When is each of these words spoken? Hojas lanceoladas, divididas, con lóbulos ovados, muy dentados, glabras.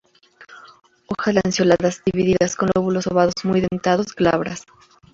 Hojas 1.09 1.35
lanceoladas, 1.35 2.01
divididas, 2.03 2.55
con 2.55 2.71
lóbulos 2.73 3.05
ovados, 3.05 3.35
muy 3.45 3.61
dentados, 3.61 4.15
glabras. 4.15 4.63